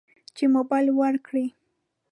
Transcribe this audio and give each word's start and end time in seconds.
چې 0.35 0.43
موبایل 0.55 0.87
ورکړي. 0.99 1.45